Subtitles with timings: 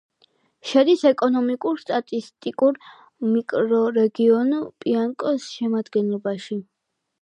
[0.69, 2.81] შედის ეკონომიკურ-სტატისტიკურ
[3.37, 6.65] მიკრორეგიონ პიანკოს შემადგენლობაში.